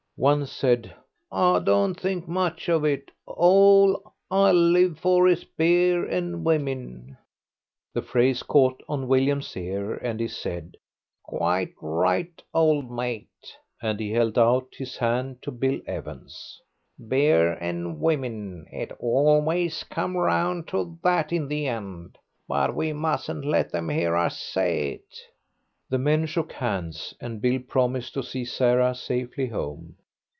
One 0.17 0.45
said, 0.45 0.93
"I 1.31 1.57
don't 1.57 1.95
think 1.95 2.27
much 2.27 2.69
of 2.69 2.85
it; 2.85 3.09
all 3.25 4.13
I 4.29 4.51
live 4.51 4.99
for 4.99 5.27
is 5.27 5.43
beer 5.43 6.05
and 6.05 6.45
women." 6.45 7.17
The 7.95 8.03
phrase 8.03 8.43
caught 8.43 8.83
on 8.87 9.07
William's 9.07 9.57
ear, 9.57 9.95
and 9.95 10.19
he 10.19 10.27
said, 10.27 10.77
"Quite 11.23 11.73
right, 11.81 12.39
old 12.53 12.91
mate," 12.91 13.57
and 13.81 13.99
he 13.99 14.11
held 14.11 14.37
out 14.37 14.67
his 14.73 14.95
hand 14.95 15.41
to 15.41 15.49
Bill 15.49 15.79
Evans. 15.87 16.61
"Beer 17.07 17.53
and 17.53 17.99
women, 17.99 18.67
it 18.71 18.91
always 18.99 19.83
comes 19.85 20.17
round 20.17 20.67
to 20.67 20.99
that 21.01 21.33
in 21.33 21.47
the 21.47 21.65
end, 21.65 22.15
but 22.47 22.75
we 22.75 22.93
mustn't 22.93 23.43
let 23.43 23.71
them 23.71 23.89
hear 23.89 24.15
us 24.15 24.37
say 24.37 24.91
it." 24.91 25.17
The 25.89 25.97
men 25.97 26.27
shook 26.27 26.51
hands, 26.51 27.15
and 27.19 27.41
Bill 27.41 27.57
promised 27.59 28.13
to 28.13 28.21
see 28.21 28.45
Sarah 28.45 28.93
safely 28.93 29.47
home. 29.47 29.95